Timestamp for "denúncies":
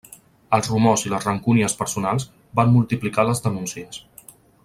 3.49-4.01